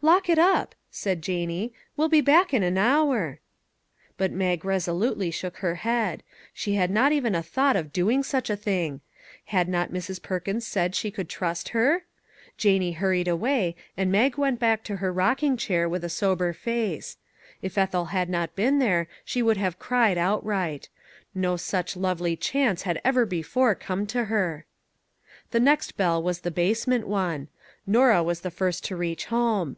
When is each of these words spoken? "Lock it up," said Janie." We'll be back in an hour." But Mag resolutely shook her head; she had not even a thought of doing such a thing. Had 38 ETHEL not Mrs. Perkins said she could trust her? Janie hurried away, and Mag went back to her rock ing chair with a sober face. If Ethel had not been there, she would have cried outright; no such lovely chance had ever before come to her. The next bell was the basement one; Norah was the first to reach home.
"Lock 0.10 0.30
it 0.30 0.38
up," 0.38 0.74
said 0.90 1.20
Janie." 1.20 1.74
We'll 1.94 2.08
be 2.08 2.22
back 2.22 2.54
in 2.54 2.62
an 2.62 2.78
hour." 2.78 3.38
But 4.16 4.32
Mag 4.32 4.64
resolutely 4.64 5.30
shook 5.30 5.58
her 5.58 5.74
head; 5.74 6.22
she 6.54 6.72
had 6.74 6.90
not 6.90 7.12
even 7.12 7.34
a 7.34 7.42
thought 7.42 7.76
of 7.76 7.92
doing 7.92 8.22
such 8.22 8.48
a 8.48 8.56
thing. 8.56 9.02
Had 9.44 9.66
38 9.66 9.78
ETHEL 9.80 9.92
not 9.92 9.92
Mrs. 9.92 10.22
Perkins 10.22 10.66
said 10.66 10.94
she 10.94 11.10
could 11.10 11.28
trust 11.28 11.68
her? 11.70 12.06
Janie 12.56 12.92
hurried 12.92 13.28
away, 13.28 13.76
and 13.94 14.10
Mag 14.10 14.38
went 14.38 14.58
back 14.58 14.82
to 14.84 14.96
her 15.04 15.12
rock 15.12 15.42
ing 15.42 15.58
chair 15.58 15.86
with 15.86 16.02
a 16.02 16.08
sober 16.08 16.54
face. 16.54 17.18
If 17.60 17.76
Ethel 17.76 18.06
had 18.06 18.30
not 18.30 18.56
been 18.56 18.78
there, 18.78 19.06
she 19.22 19.42
would 19.42 19.58
have 19.58 19.78
cried 19.78 20.16
outright; 20.16 20.88
no 21.34 21.58
such 21.58 21.94
lovely 21.94 22.36
chance 22.36 22.84
had 22.84 23.02
ever 23.04 23.26
before 23.26 23.74
come 23.74 24.06
to 24.06 24.24
her. 24.32 24.64
The 25.50 25.60
next 25.60 25.98
bell 25.98 26.22
was 26.22 26.40
the 26.40 26.50
basement 26.50 27.06
one; 27.06 27.48
Norah 27.86 28.22
was 28.22 28.40
the 28.40 28.50
first 28.50 28.82
to 28.86 28.96
reach 28.96 29.26
home. 29.26 29.76